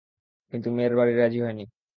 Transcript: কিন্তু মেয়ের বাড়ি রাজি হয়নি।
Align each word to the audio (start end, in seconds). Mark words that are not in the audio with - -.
কিন্তু 0.53 0.67
মেয়ের 0.71 0.93
বাড়ি 0.95 1.13
রাজি 1.15 1.39
হয়নি। 1.41 1.63